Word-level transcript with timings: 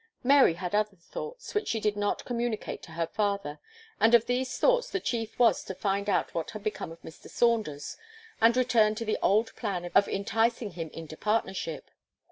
Mary 0.23 0.55
had 0.55 0.73
other 0.73 0.95
thoughts, 0.97 1.53
which 1.53 1.67
she 1.67 1.79
did 1.79 1.95
not 1.95 2.25
communicate 2.25 2.81
to 2.81 2.93
her 2.93 3.05
father; 3.05 3.59
and 3.99 4.15
of 4.15 4.25
these 4.25 4.57
thoughts, 4.57 4.89
the 4.89 4.99
chief 4.99 5.37
was 5.37 5.63
to 5.63 5.75
find 5.75 6.09
out 6.09 6.33
what 6.33 6.49
had 6.49 6.63
become 6.63 6.91
of 6.91 6.99
Mr. 7.03 7.29
Saunders, 7.29 7.97
and 8.41 8.57
return 8.57 8.95
to 8.95 9.05
the 9.05 9.19
old 9.21 9.55
plan 9.55 9.91
of 9.93 10.07
enticing 10.09 10.71
him 10.71 10.89
into 10.91 11.15
partnership. 11.15 11.91